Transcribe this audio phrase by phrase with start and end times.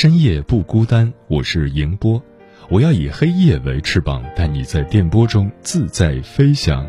[0.00, 1.12] 深夜不孤单。
[1.26, 2.22] 我是迎波，
[2.70, 6.86] 我要以黑夜为翅膀，带你在电波中自在飞翔。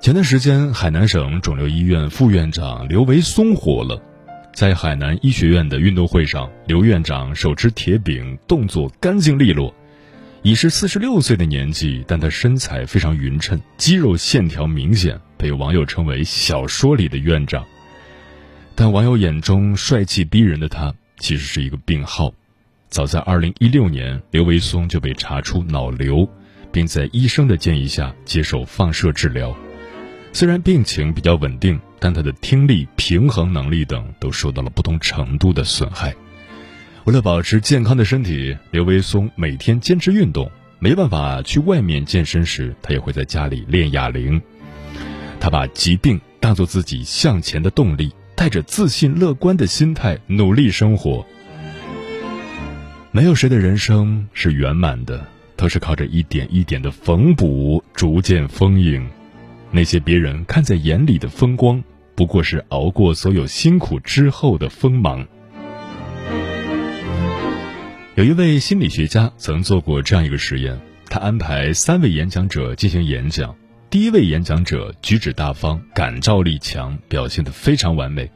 [0.00, 4.00] 前段时间，海南省肿瘤医院副院长刘维松火了，
[4.54, 9.74] 在海南医学院的运动会上，刘院长手持铁饼，动作干净利落。
[10.42, 17.64] 已是四十六岁的年纪，但他身材非常匀称，肌肉线条明显，被网友称为“小说里的院长”。
[18.74, 22.32] 但网友眼中帅气逼人的他，其实是一个病号。
[22.88, 26.28] 早在二零一六年，刘维松就被查出脑瘤，
[26.70, 29.54] 并在医生的建议下接受放射治疗。
[30.32, 36.14] 虽然病情比较稳定，但他的听力、平衡能力等都受到了不同程度的损害。
[37.04, 40.50] 为了保持健康的身体，刘维松每天坚持运动。
[40.78, 44.42] 没办法去外面健身时，他也会在家里练哑铃。
[45.38, 51.24] 他把疾病当作自己向前的动力，带着自信乐观的心态努力生活。
[53.10, 59.06] 没有谁的人生是圆满的，都是靠着一点一点的缝补逐渐丰盈。
[59.70, 61.82] 那些别人看在眼里的风光，
[62.14, 65.26] 不过是熬过所有辛苦之后的锋芒。
[68.14, 70.78] 有一位心理学家曾做过这样一个实验，
[71.08, 73.54] 他安排三位演讲者进行演讲。
[73.92, 78.30] 第一位演讲者举止大方，感召力强，表现得非常完美。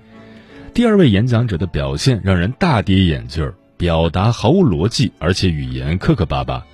[0.75, 6.67] 第二位演讲者的表现让人大跌眼镜儿，表达毫无逻辑，而且语言磕磕巴巴。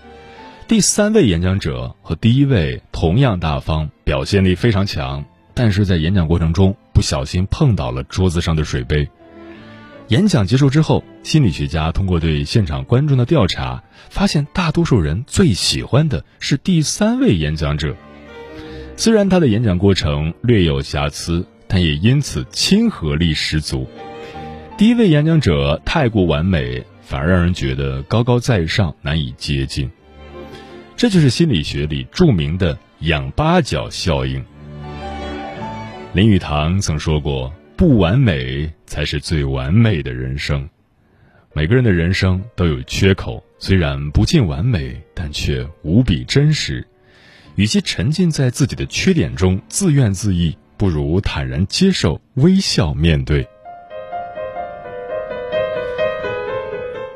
[0.66, 9.08] 第三位演讲者和第一位同样大方，表现力非常强，但是在演讲过程中不小心碰倒了桌子上的水杯。
[10.08, 17.94] 演讲结束之后，心理学家通过对现场观众的调查，发现大多数人最喜欢的是第三位演讲者。
[19.02, 23.88] 虽然他的演讲过程略有瑕疵，但也因此亲和力十足。
[24.78, 29.90] 第一位演讲者太过完美，反而让人觉得高高在上，难以接近。
[30.96, 34.44] 这就是心理学里著名的“仰八角效应”。
[36.14, 37.52] 林语堂曾说过。
[37.74, 40.68] 不完美才是最完美的人生。
[41.52, 46.86] 每个人的人生都有缺口，虽然不尽完美，但却无比真实。
[47.54, 53.46] 与其沉浸在自己的缺点中自怨自艾，不如坦然接受，微笑面对。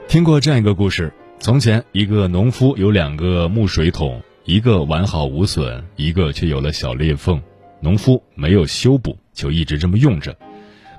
[0.09, 7.41] 听过这样一个故事：从前，一个农夫有两个木水桶，一个完好无损，一个却有了小裂缝。
[7.81, 10.37] 农夫没有修补，就一直这么用着。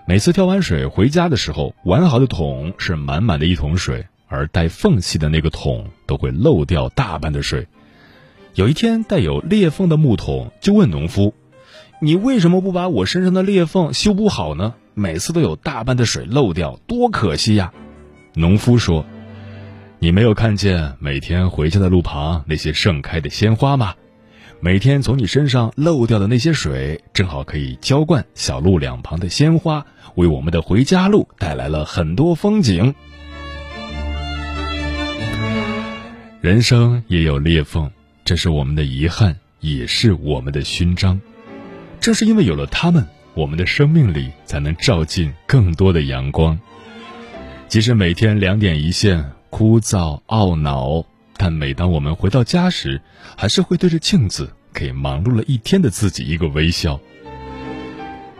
[0.08, 7.68] 每次挑完水回家的时候，完好的桶是满满的一桶水，而带缝隙的那个桶都会漏掉大半的水。
[8.58, 11.36] 有一天，带有裂缝的木桶就问农夫
[12.02, 14.74] ：“你为什么不把我身上的裂缝修补好呢？
[14.96, 17.72] 每次都有大半的水漏掉，多可惜呀！”
[18.34, 19.06] 农夫说
[20.00, 23.94] ：“你没有看见每天回家的路旁那些盛开的鲜花吗？”
[24.60, 29.86] 每天从你身上漏掉的那些水，正好可以浇灌小路两旁的鲜花，
[30.16, 32.96] 为我们的回家路带来了很多风景。
[36.42, 37.92] 人生也有裂缝，
[38.28, 41.18] 这是我们的遗憾，也是我们的勋章。
[42.02, 46.60] 正是因为有了它们，我们的生命里才能照进更多的阳光。
[47.70, 51.06] 即使每天两点一线，枯燥懊恼。
[51.38, 53.00] 但每当我们回到家时，
[53.38, 57.00] 还是会对着镜子给忙碌了一天的自己一个微笑。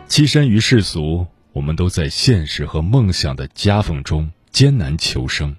[0.06, 5.56] 栖身于世俗，我们都在现实和梦想的夹缝中艰难求生。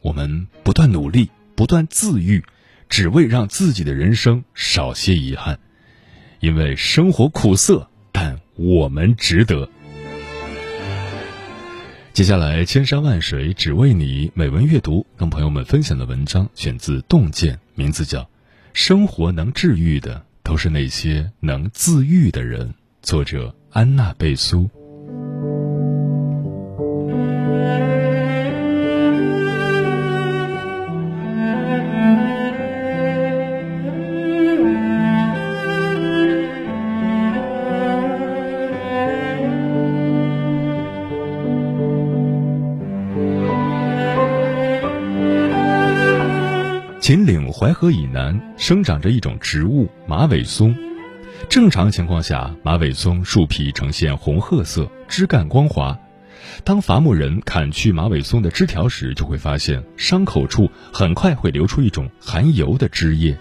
[0.00, 2.42] 我们不断努力，不断自愈，
[2.88, 5.58] 只为让自己的人生少些遗憾。
[6.40, 9.68] 因为生活苦涩，但我们值得。
[12.12, 14.30] 接下来，千山万水只为你。
[14.34, 18.20] 美文阅读，跟朋友们分享的文章选自《洞见》，名字叫
[18.72, 22.68] 《生活能治愈的都是那些能自愈的人》，
[23.02, 24.70] 作者安娜贝苏。
[47.06, 50.74] 秦岭淮河以南生长着一种植物马尾松。
[51.48, 55.96] 正常情况下，马尾松树皮呈现红褐色，枝干光滑。
[56.64, 63.38] 当伐木人砍去马尾松的枝条时，就会发现伤口处很快会流出一种含油的汁液。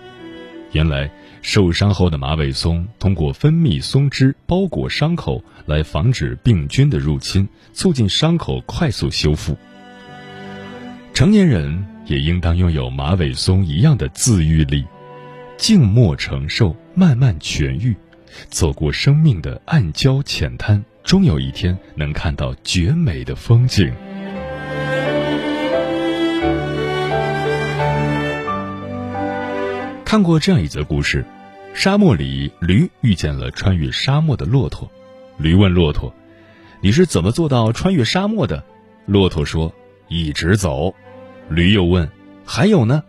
[0.71, 1.09] 原来，
[1.41, 9.57] 受伤后的马尾松通过分泌松脂包裹伤口，来防止病菌的入侵，促进伤口快速修复。
[11.15, 11.94] 成年人。
[12.05, 14.85] 也应当拥有马尾松一样的自愈力，
[15.57, 17.95] 静默承受，慢慢痊愈，
[18.49, 23.91] 走过生命的暗礁浅滩，终有一天能看到绝美的风景。
[30.03, 31.25] 看过这样一则故事：
[31.73, 34.89] 沙漠里，驴遇见了穿越沙漠的骆驼。
[35.37, 36.13] 驴问骆驼
[36.79, 38.63] ：“你是怎么做到穿越沙漠的？”
[39.07, 39.73] 骆驼说
[40.07, 40.93] ：“一直走。”
[41.50, 42.09] 驴又问
[42.45, 43.03] ：“还有呢？”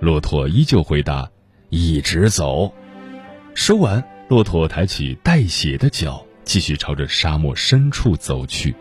[0.00, 1.30] 骆驼依旧回答
[1.70, 2.72] ：“一直走。”
[3.54, 8.74] 说完，骆驼抬起带血的脚，继续朝着沙漠深处走去。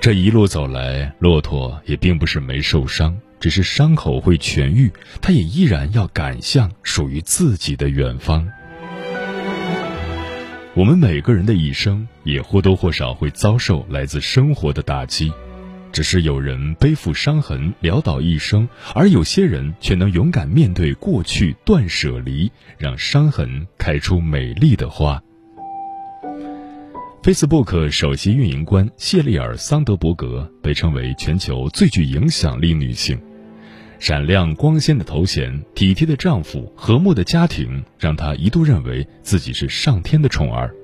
[0.00, 4.92] 这一路走来，骆驼也并不是没受伤，只是伤口会痊愈，
[5.22, 8.46] 它也依然要赶向属于自己的远方。
[10.74, 15.32] 我们每个人的一生，也或多或少会遭受来自生活的打击。
[15.94, 25.22] 只是有人背负伤痕潦倒一生，而有些人却能勇敢面对过去，断舍离，让伤痕开出美丽的花。
[27.22, 33.16] Facebook 首席运营官谢丽尔·桑德伯格被称为全球最具影响力女性，
[34.00, 40.74] 闪亮光鲜的头衔、体贴的丈夫、和睦的家庭，让她一度认为自己是上天的宠儿。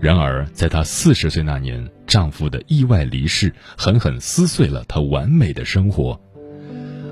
[0.00, 6.20] 然而，在她四十岁那年，丈夫的意外离世狠狠撕碎了她完美的生活。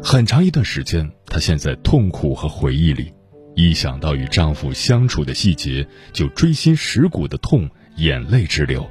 [0.02, 3.10] 很长一段时间，她陷在痛苦和回忆里，
[3.54, 8.86] 一想到与丈夫相处的细节，就锥心蚀骨的痛，眼泪直流。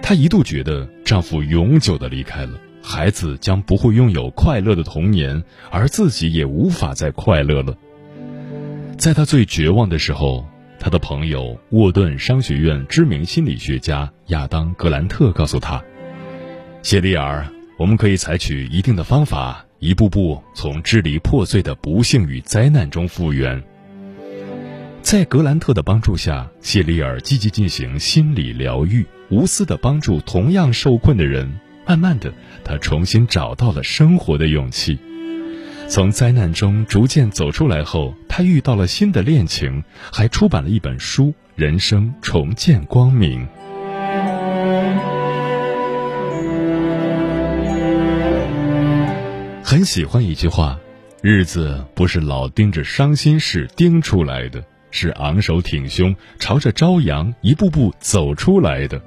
[0.00, 2.52] 她一度觉得丈夫永久的离开了，
[2.82, 7.76] 孩子将不会拥有快乐的童年，而自己也无法再快乐了。
[8.96, 10.46] 在她最绝望的时候。
[10.82, 15.80] 他的朋友沃顿商学院知名心理学家亚当·格兰特告诉他
[16.82, 17.46] ：“谢丽尔，
[17.78, 23.62] 我们可以采取一定的方法，一步步从支离破碎的不幸与灾难中复原。”
[25.02, 31.48] 在格兰特的帮助下，谢丽尔积极进行心理疗愈，无私的帮助同样受困的人。
[31.86, 32.32] 慢慢的，
[32.64, 34.98] 他重新找到了生活的勇气。
[35.92, 43.46] 从灾难中逐渐走出来后，他遇到了新的恋情，还出版了一本书《人生重见光明》。
[49.62, 50.78] 很喜欢一句话
[51.20, 58.98] ：“日子不是老盯着伤心事盯出来的，是昂首挺胸，朝着朝阳一步步走出来的。”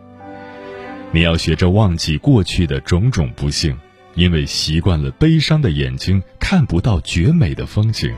[1.12, 3.76] 你要学着忘记过去的种种不幸。
[4.16, 8.14] 因为习惯了悲伤的眼睛看不到绝美的风景，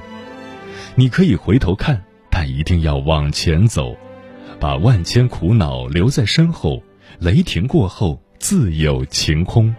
[0.95, 3.97] 你可以回头看，但一定要往前走，
[4.59, 6.81] 把万千苦恼留在身后。
[7.19, 9.73] 雷霆过后，自有晴空。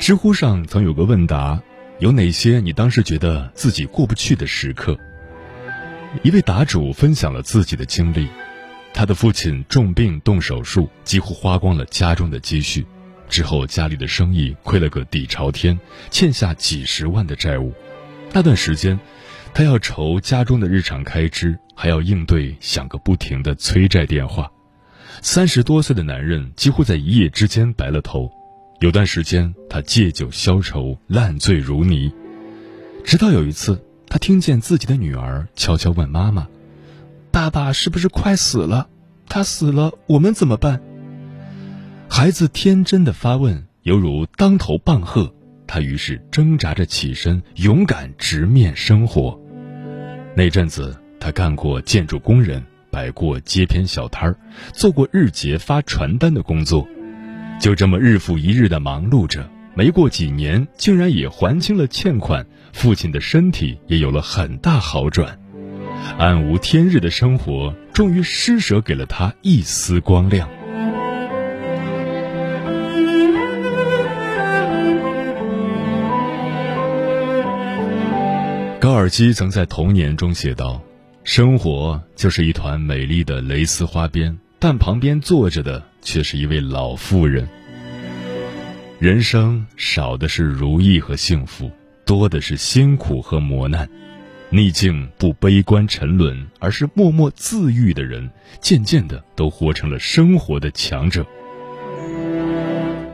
[0.00, 1.62] 知乎上曾有个问答：
[2.00, 4.98] 有哪些你当时觉得自己过不去的时刻？
[6.22, 8.26] 一位答主分享了自己的经历。
[8.98, 12.84] 他的父亲重病动手术，几乎花光了家中的积蓄，
[13.28, 15.78] 之后家里的生意亏了个底朝天，
[16.10, 17.72] 欠下几十万的债务。
[18.32, 18.98] 那段时间，
[19.54, 24.50] 他要筹家中的日常开支，还要应对响个不停的催债电话。
[25.22, 28.28] 三十多岁的男人几乎在一夜之间白了头。
[28.80, 32.12] 有段时间，他借酒消愁，烂醉如泥。
[33.04, 36.48] 直到有一次，他听见自己的女儿悄悄问妈妈。
[37.30, 38.88] 爸爸是不是快死了？
[39.28, 40.80] 他死了，我们怎么办？
[42.08, 45.32] 孩子天真的发问，犹如当头棒喝。
[45.66, 49.38] 他于是挣扎着起身，勇敢直面生活。
[50.34, 54.36] 那阵子，他干过建筑工人，摆过街边小摊儿，
[54.72, 56.88] 做过日结发传单的工作，
[57.60, 59.46] 就这么日复一日的忙碌着。
[59.74, 65.38] 没过几年，竟然也还清了欠款，父亲的身体也有了很大好转，
[66.18, 70.48] 暗无天日的生活终于施舍给了他一丝光亮。
[78.80, 80.80] 高尔基曾在童年中写道
[81.24, 87.46] ：“生活就是一团美丽的蕾丝花边，但旁边坐着的却是一位老妇人。
[88.98, 91.70] 人生少的是如意和幸福，
[92.04, 93.88] 多的是辛苦和磨难。
[94.50, 101.26] 逆境不悲观沉沦，而是默默自愈的人，渐渐的都活成了生活的强者。”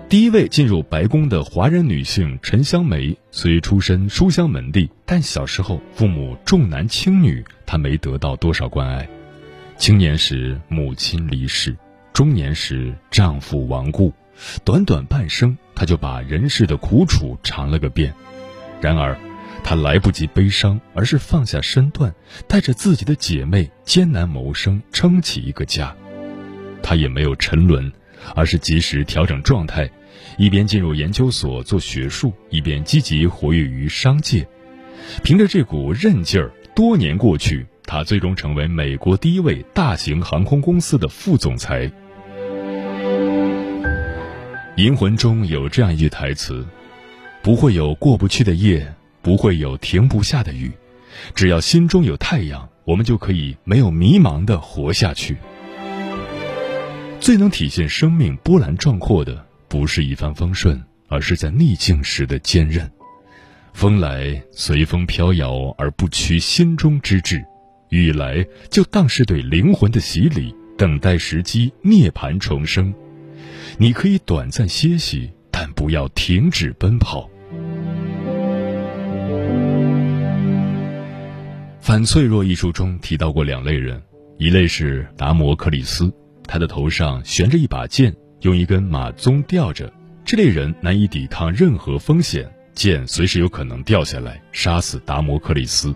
[0.09, 9.09] 第一位进入白宫的华人女性陈香梅，虽出身书香门第，但小时候父母重男轻女，她没得到多少关爱。
[9.77, 11.77] 青年时母亲离世，
[12.13, 14.13] 中年时丈夫亡故，
[14.65, 18.15] 短短半生，她就把人世的苦楚尝了个遍。
[18.81, 19.19] 然而，
[19.65, 22.15] 他来不及悲伤，而是放下身段，
[22.47, 25.93] 带着自己的姐妹艰难谋生，撑起一个家。
[26.81, 27.93] 他也没有沉沦。
[28.35, 29.91] 而是及时调整状态，
[30.39, 34.49] 一边进入研究所做学术，一边积极活跃于商界。
[35.23, 41.87] 凭着这股韧劲儿，多年过去，他最终成为美国第一位大型航空公司的副总裁。
[44.77, 46.67] 《银魂》中有这样一句台词
[47.45, 48.91] ：“不会有过不去的夜，
[49.25, 50.71] 不会有停不下的雨，
[51.35, 55.37] 只要心中有太阳，我们就可以没有迷茫的活下去。”
[57.19, 60.79] 最能体现生命波澜壮阔的，不是一帆风顺，
[61.09, 62.89] 而是在逆境时的坚韧。
[63.73, 67.43] 风来随风飘摇而不屈心中之志，
[67.89, 72.93] 雨来就当是对灵魂的洗礼，等待时机涅槃重生。
[73.79, 77.23] 你可以短暂歇息，但不要停止奔跑。
[81.85, 84.03] 《反脆弱》一书中提到过两类人，
[84.39, 86.11] 一类是达摩克里斯。
[86.49, 88.11] 他的头上悬着一把剑，
[88.41, 89.93] 用一根马鬃吊着。
[90.25, 95.95] 这类人难以抵抗任何风险，剑随时有可能掉下来，杀死达摩克里斯。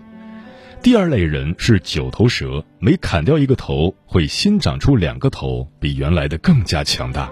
[0.83, 7.31] 第二类人是九头蛇，每砍掉一个头，会新长出两个头，比原来的更加强大。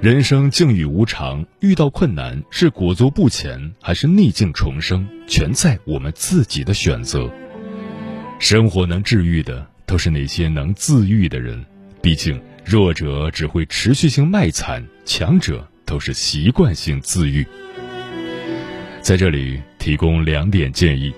[0.00, 7.30] 人生境遇无常，遇到困难是裹足不前，还是逆境重生，全在我们自己的选择。
[8.38, 11.62] 生活能治愈的，都是那些能自愈的人。
[12.00, 17.46] 毕竟，弱者只会持续性卖惨，强者都是习惯性自愈。
[19.02, 21.12] 在这里提供两点建议：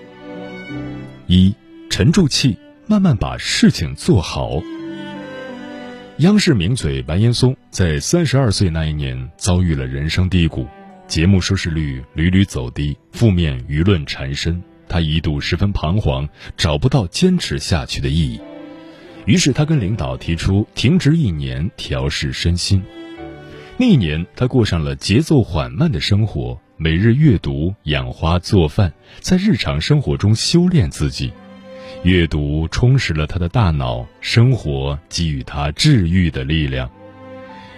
[1.27, 1.55] 一，
[1.89, 4.61] 沉住气，慢慢把事情做好。
[6.17, 10.67] 央视名嘴白岩松在三十二岁那一年遭遇了人生低谷，
[11.07, 18.39] 节目收视率屡屡走低，负面舆论缠身，他一度十分彷徨，找不到坚持下去的意义。
[19.25, 22.83] 于是他跟领导提出停职一年，调试身心。
[23.77, 31.33] 那一年，他过上了节奏缓慢的生活，每日阅读、养花、做饭，在日常生活中修炼自己。
[32.03, 36.89] 阅读充实了他的大脑，生活给予他治愈的力量。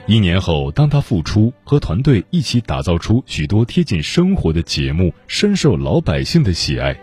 [0.08, 6.96] 一年后，当他复出，和团队一起打造出许多贴近生活的节目，深受老百姓的喜爱。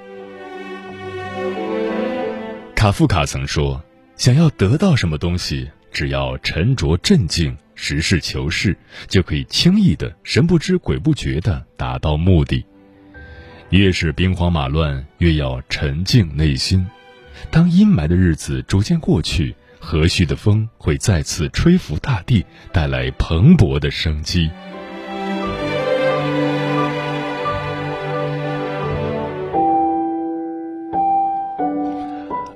[2.75, 3.83] 卡夫卡曾说。
[4.14, 8.76] 想要得到什么东西，只要沉着镇静、实事求是，
[9.09, 12.64] 就可以轻易的、神不知鬼不觉的达到目的。
[13.71, 16.87] 越是兵荒马乱，越要沉静内心。
[17.52, 24.50] 当阴霾的日子逐渐过去，和煦的风会再次吹拂大地，带来蓬勃的生机。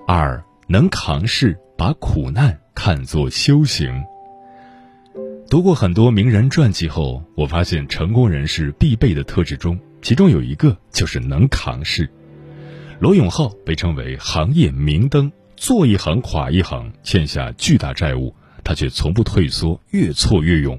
[0.09, 0.43] 二。
[0.69, 4.03] 能扛事，把苦难看作修行。
[5.49, 12.11] 读过很多名人传记后，我发现成功人士必备的特质中，其中有一个就是能扛事。
[12.99, 18.35] 罗永浩被称为行业明灯，做一行垮一行，欠下巨大债务，
[18.65, 20.79] 他却从不退缩，越挫越勇。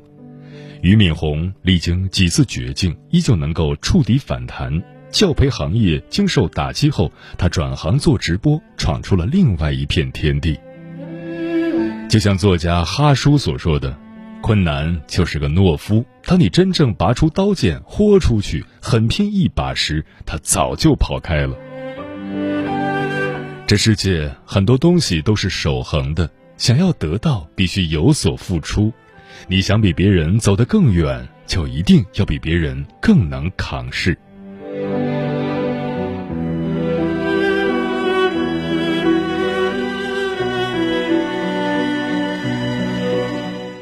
[0.81, 4.81] 俞敏洪历经几次绝境，依旧能够触底反弹。
[5.11, 10.57] 教培行业经受打击后，他转行做直播，闯出了另外一片天地。
[12.09, 13.95] 就像作家哈叔所说的
[14.41, 21.55] ：“困难就是个懦夫，当你真正拔出刀剑，豁出去，狠拼一把时，他早就跑开了。”
[23.65, 28.93] 这世界很多东西都是守恒的，想要得到，必须有所付出。
[29.47, 34.17] 你想比别人走得更远，就一定要比别人更能扛事。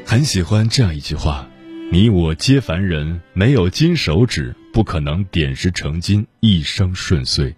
[0.04, 1.46] 很喜欢这样一句话
[1.92, 7.54] ：“你我皆凡人，没有金手指，不可能点石成金，一生顺遂。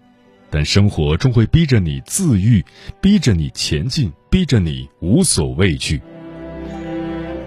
[0.51, 2.65] 但生活终会逼着你自愈，
[3.01, 6.01] 逼着你前进，逼着你无所畏惧。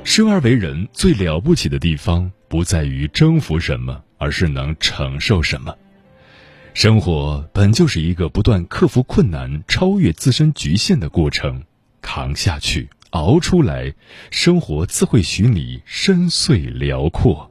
[0.04, 5.76] 生而为人，最了不起的地方，不在于征服什么，而是能承受什么。
[6.74, 11.64] 生活本就是一个不断克服困难、超越自身局限的过程，
[12.02, 13.94] 扛下去。”熬出来，
[14.30, 17.51] 生活自会许你深邃辽阔。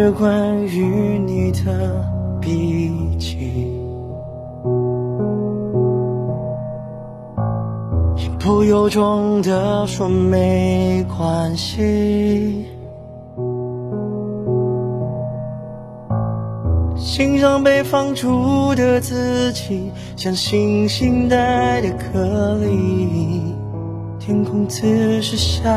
[0.00, 2.08] 是关于你的
[2.40, 3.36] 笔记。
[8.16, 12.66] 言不由衷的说没关系，
[16.96, 23.52] 心上被放逐的自己，像星星带的颗粒。
[24.20, 25.72] 天空此时下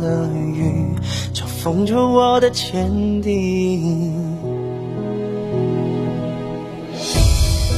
[0.00, 0.87] 了雨，
[1.68, 4.14] 嘲讽着我的坚定，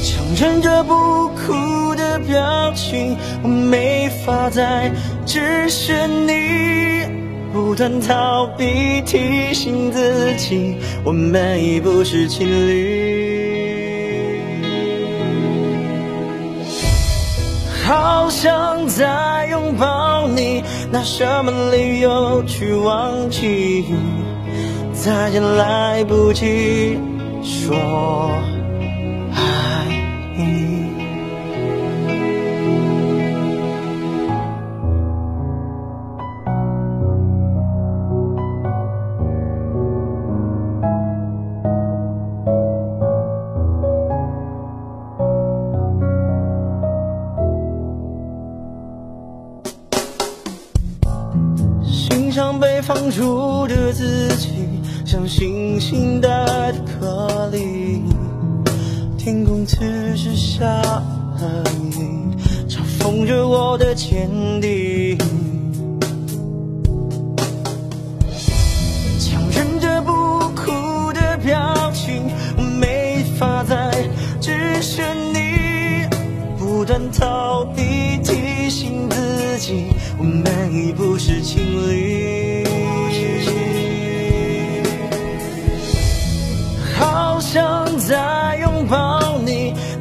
[0.01, 4.09] 强忍着不哭的表情，我没。
[4.25, 4.93] 法再
[5.25, 7.03] 只是你
[7.53, 14.41] 不断逃避，提醒自己，我们已不是情侣。
[17.85, 19.87] 好想再拥抱
[20.37, 23.85] 你，拿什么理由去忘记？
[24.93, 26.99] 再见来不及
[27.43, 27.79] 说。
[61.41, 61.65] 了
[61.97, 62.35] 雨，
[62.69, 64.29] 嘲讽着我的坚
[64.61, 65.17] 定。
[69.19, 70.13] 强忍着不
[70.51, 73.91] 哭的表情，我没法再
[74.41, 76.07] 只是你，
[76.59, 79.87] 不断逃避，提醒自己，
[80.19, 82.67] 我们已不是情侣。
[88.07, 88.40] 再拥抱你，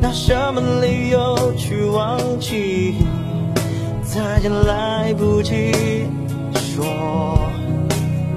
[0.01, 2.95] 拿什么理由去忘记？
[4.03, 5.71] 再见来不及
[6.55, 6.85] 说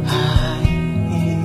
[0.07, 0.13] 爱
[1.09, 1.39] 你，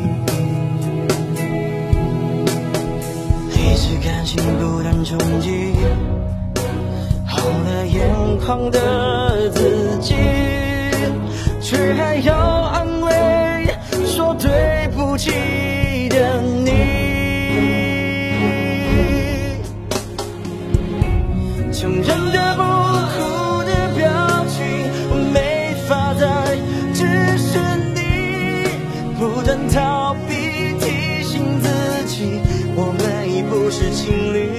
[3.54, 5.74] 一次感情不断冲击，
[7.26, 10.16] 红了眼眶的自己，
[11.62, 13.14] 却还要安慰
[14.06, 17.07] 说对不起的你。
[33.80, 34.50] 是情侣。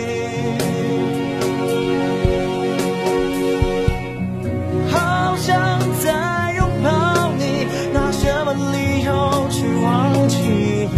[4.89, 10.89] 好想再拥抱你，拿什么理由去忘记？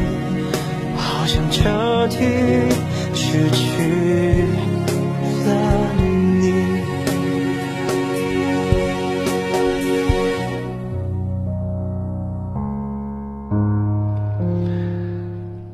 [0.97, 2.19] 好想彻底
[3.15, 4.45] 失去
[5.47, 5.49] 了
[5.97, 6.53] 你。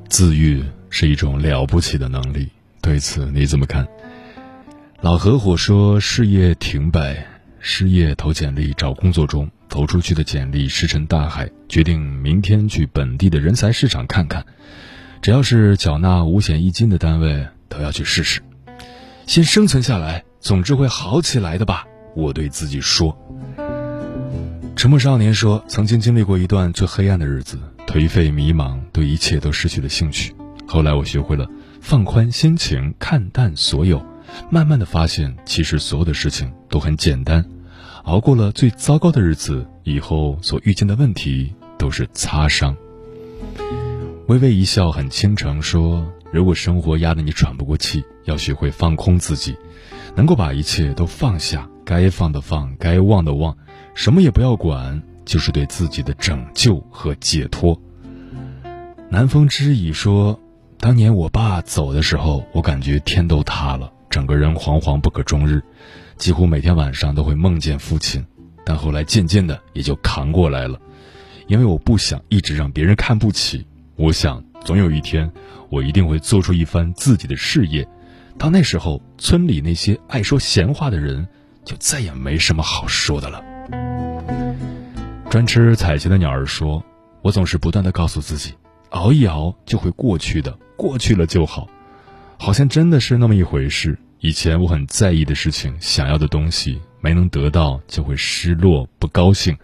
[0.08, 0.62] 自愈
[0.98, 2.48] 是一种了不起的能力，
[2.80, 3.86] 对此你怎么看？
[5.02, 7.22] 老合伙说事业停摆，
[7.60, 14.46] 失业投简历找工作中，投出去的简历石沉大海，决定明天去本地的人才市场看看，
[15.20, 18.40] 只要是缴纳五险一金的单位都要去试试，
[19.26, 21.86] 先生存下来，总之会好起来的吧。
[22.14, 23.14] 我对自己说。
[24.74, 27.58] 沉默少年说，曾经经历过一段最黑暗的日子。
[27.86, 30.34] 颓废、迷茫，对一切都失去了兴趣。
[30.66, 31.48] 后来我学会了
[31.80, 34.04] 放宽心情，看淡所有，
[34.50, 37.44] 慢慢的发现，其实所有的事情都很简单。
[38.04, 42.76] 熬过了最糟糕的日子，以后所遇见的问题都是擦伤。
[44.28, 49.56] 微微一笑，很倾城，说：“如果生活压得你喘不过气，要学会放空自己，
[50.16, 53.56] 能够把一切都放下，该放的放，该忘的忘，
[53.94, 57.80] 什么也不要管，就是对自己的拯救和解脱。”
[59.10, 60.40] 南风知已说
[60.86, 65.60] ：“当年我爸走的时候，我感觉天都塌了，整个人惶惶不可终日，
[66.16, 68.24] 几乎每天晚上都会梦见父亲。
[68.64, 70.78] 但后来渐渐的也就扛过来了，
[71.48, 73.66] 因为我不想一直让别人看不起。
[73.96, 75.28] 我想总有一天，
[75.70, 77.84] 我一定会做出一番自己的事业。
[78.38, 81.26] 到那时候，村里那些爱说闲话的人，
[81.64, 83.42] 就再也没什么好说的了。”
[85.28, 86.80] 专吃彩旗的鸟儿说
[87.22, 88.54] ：“我总是不断的告诉自己。”
[88.90, 91.68] 熬一熬就会过去的，过去了就好，
[92.38, 93.98] 好像真的是那么一回事。
[94.20, 99.56] 以前我很在意的事情，想要的东西没能得到，就会失落不高兴。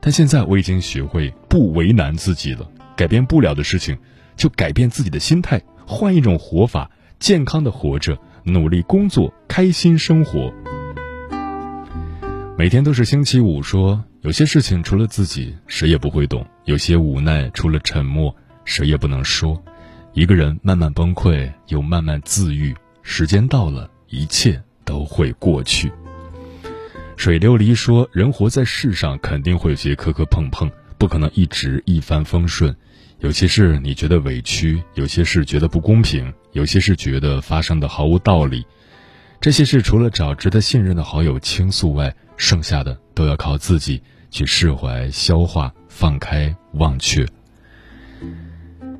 [0.00, 3.98] 但现在我已经学会不为难自己了，改变不了的事情，
[4.36, 10.52] 就改变自己的心态，换一种活法，健康的活着，努力工作，开心生活。
[12.56, 18.34] 每天都是星期五，说有些事情除了自己谁也不会懂，有些无奈除了沉默。
[18.64, 19.62] 谁也不能说，
[20.12, 22.74] 一个人慢慢崩溃，又慢慢自愈。
[23.02, 25.90] 时间到了，一切都会过去。
[27.16, 32.74] 水流离说：“人活在世上，肯定会有些磕磕碰碰，不可能一直一帆风顺。
[33.18, 38.66] 有些事你觉得委屈，有些事觉得不公平，有些事觉得发生的毫无道理。
[39.40, 47.26] 这些事除了找值得信任的好友倾诉外，剩下的都要靠自己去释怀、消化、放开、忘却。”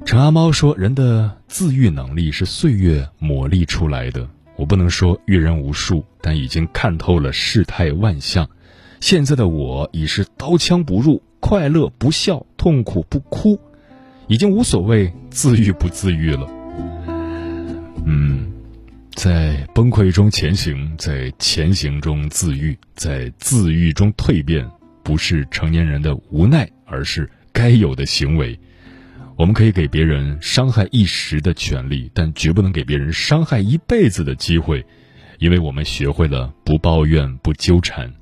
[0.04, 4.28] 陈阿猫说：“人的自愈能力是岁月磨砺出来的。
[4.56, 8.48] 我不能说阅人无数，但已经看透了世态万象。
[9.00, 13.58] 现在的我已是刀枪不入，快乐不笑，痛苦不哭，
[14.26, 16.48] 已经无所谓自愈不自愈了。
[18.04, 18.50] 嗯，
[19.14, 24.68] 在崩溃中前行，在前行中自愈，在自愈中蜕变，
[25.04, 28.58] 不是成年人的无奈，而是该有的行为。”
[29.40, 34.84] 我们可以给别人伤害一时的权利，但绝不能给别人伤害一辈子的机会，
[35.38, 38.12] 因为我们学会了不抱怨、不纠缠，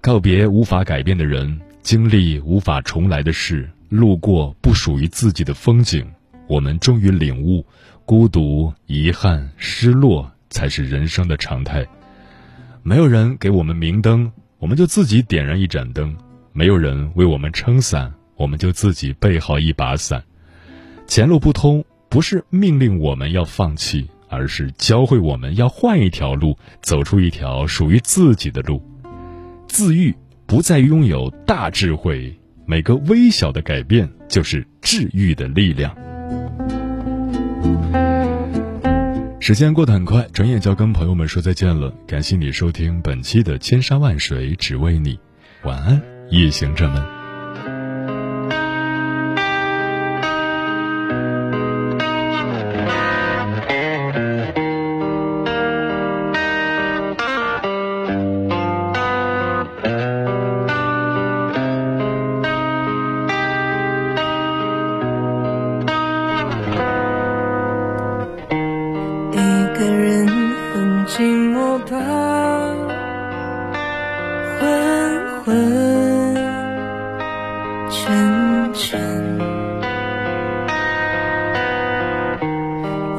[0.00, 6.04] 告别无法改变的人，经历无法重来的事，路过不属于自己的风景，
[6.48, 7.64] 我们终于领悟，
[8.04, 11.86] 孤独、遗憾、失落才是人生的常态。
[12.82, 16.16] 没有人给我们明灯，我们就自己点燃一盏灯；
[16.52, 18.12] 没有人为我们撑伞。
[18.36, 20.22] 我们就自己备好一把伞，
[21.06, 28.82] 前路不通，不是命令我们要放弃，而是教会我们要换一条路，走出一条属于自己的路。
[29.68, 30.14] 自愈
[30.46, 35.96] 不再拥有大智慧，每个微小的改变就是治愈的力量。
[39.40, 41.92] 时间过得很快，转眼就要跟朋友们说再见了。
[42.06, 45.14] 感谢你收听本期的《千山万水只为你》，
[45.62, 47.15] 晚安，夜行者们。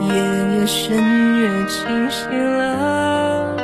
[0.01, 0.13] 夜
[0.55, 0.95] 越深
[1.39, 3.55] 越清晰了，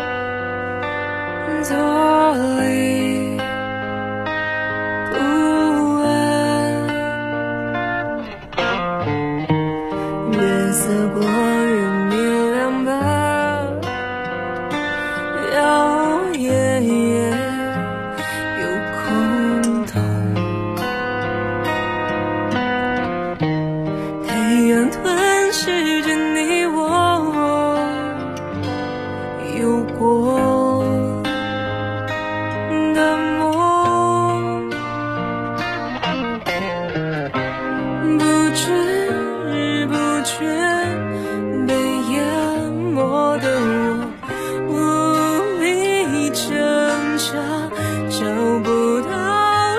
[1.69, 3.02] 多了。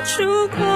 [0.04, 0.73] 出口